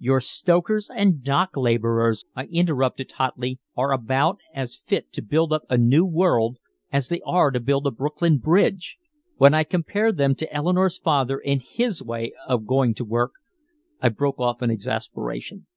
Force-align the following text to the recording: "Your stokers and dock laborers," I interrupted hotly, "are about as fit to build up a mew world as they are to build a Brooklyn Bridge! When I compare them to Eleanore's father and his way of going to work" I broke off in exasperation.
"Your 0.00 0.20
stokers 0.20 0.90
and 0.92 1.22
dock 1.22 1.50
laborers," 1.56 2.24
I 2.34 2.46
interrupted 2.46 3.12
hotly, 3.12 3.60
"are 3.76 3.92
about 3.92 4.38
as 4.52 4.80
fit 4.86 5.12
to 5.12 5.22
build 5.22 5.52
up 5.52 5.62
a 5.70 5.78
mew 5.78 6.04
world 6.04 6.56
as 6.92 7.08
they 7.08 7.20
are 7.24 7.52
to 7.52 7.60
build 7.60 7.86
a 7.86 7.92
Brooklyn 7.92 8.38
Bridge! 8.38 8.98
When 9.36 9.54
I 9.54 9.62
compare 9.62 10.10
them 10.10 10.34
to 10.34 10.52
Eleanore's 10.52 10.98
father 10.98 11.40
and 11.46 11.62
his 11.62 12.02
way 12.02 12.32
of 12.48 12.66
going 12.66 12.92
to 12.94 13.04
work" 13.04 13.34
I 14.00 14.08
broke 14.08 14.40
off 14.40 14.62
in 14.62 14.70
exasperation. 14.72 15.68